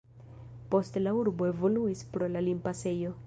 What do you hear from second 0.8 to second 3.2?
la urbo evoluis pro la limpasejo.